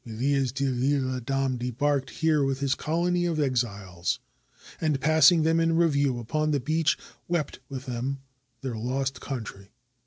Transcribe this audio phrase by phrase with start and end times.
[0.03, 4.17] Villiers de L'tle Adam debarked here with his colony of exiles,
[4.81, 8.17] and passing them in review upon the beach, wept with them
[8.61, 9.69] their lost country.